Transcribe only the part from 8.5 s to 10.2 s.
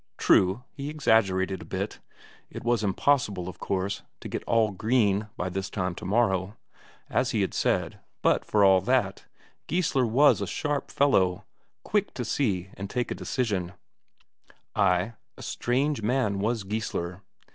all that, Geissler